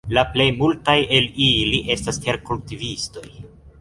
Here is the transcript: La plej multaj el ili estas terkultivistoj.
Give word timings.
La 0.17 0.21
plej 0.35 0.45
multaj 0.61 0.95
el 1.17 1.29
ili 1.49 1.81
estas 1.97 2.19
terkultivistoj. 2.25 3.29